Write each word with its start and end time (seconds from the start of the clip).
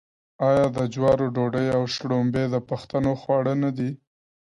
آیا 0.49 0.65
د 0.77 0.79
جوارو 0.93 1.25
ډوډۍ 1.35 1.67
او 1.75 1.81
شړومبې 1.95 2.43
د 2.49 2.55
پښتنو 2.69 3.11
خواړه 3.21 3.53
نه 3.63 3.69
دي؟ 3.77 3.91